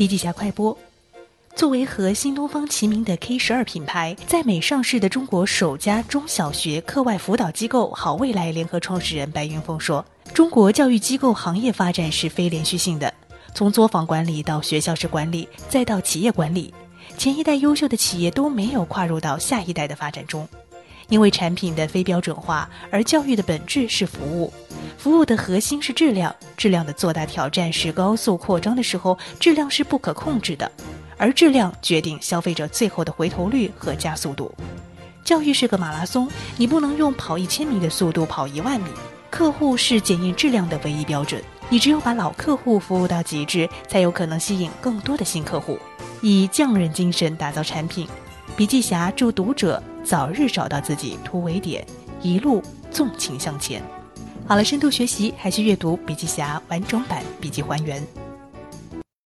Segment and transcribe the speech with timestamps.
[0.00, 0.74] 笔记侠快播。
[1.54, 10.02] 作为和新东方齐名的 K 十二品牌，在美上市的中国首家中小学课外辅导机构好未来联合创始人白云峰说
[10.32, 13.12] ：“中国教育机构行业发展是非连续性的，
[13.54, 16.72] 从作坊管理到学校式管理，再到企业管理，
[17.18, 20.48] 前一代优秀的企业都没有跨入到下一代的发展中。
[21.10, 24.50] 因为产品的非标准化，而教育的本质是服务，
[24.96, 30.70] 服务的核心是质量，质量的做大挑战是高速扩张的时候，质量是不可控制的。”
[31.18, 34.50] 而质量决定消费者最后的回头率和加速度。
[35.22, 38.88] 教育是个马拉松，你不能用跑一千米的速度跑一万米。
[39.28, 45.78] 客户是检验质量的唯一标准，你只有把老客户服务到极致，才有可能吸引更多的新客户。
[46.22, 48.08] 以匠人精神打造产品，
[48.60, 51.82] 笔记侠祝读者早日找到自己突围点，
[52.20, 53.82] 一路纵情向前。
[54.46, 58.06] 好了，深度学习还需阅读笔记侠完整版笔记还原。